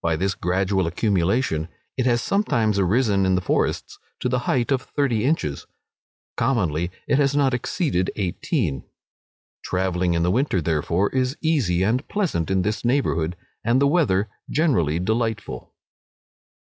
[0.00, 1.68] By this gradual accumulation,
[1.98, 5.66] it has sometimes arisen in the forests to the height of thirty inches;
[6.38, 8.84] commonly it has not exceeded eighteen.
[9.62, 14.30] Travelling in the winter, therefore, is easy and pleasant in this neighbourhood, and the weather
[14.48, 15.74] generally delightful.